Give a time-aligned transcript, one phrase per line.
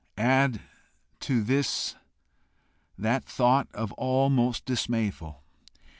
[0.17, 0.61] Add
[1.19, 1.93] to this
[2.97, 5.43] that thought of all most dismayful!